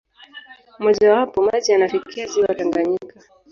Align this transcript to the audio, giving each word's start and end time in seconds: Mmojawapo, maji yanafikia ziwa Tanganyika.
Mmojawapo, 0.79 1.41
maji 1.41 1.71
yanafikia 1.71 2.27
ziwa 2.27 2.55
Tanganyika. 2.55 3.15